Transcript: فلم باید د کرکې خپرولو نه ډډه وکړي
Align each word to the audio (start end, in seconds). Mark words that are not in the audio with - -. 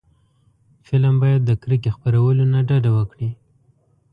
فلم 0.87 1.15
باید 1.23 1.41
د 1.45 1.51
کرکې 1.61 1.89
خپرولو 1.95 2.43
نه 2.53 2.59
ډډه 2.67 2.91
وکړي 2.97 3.29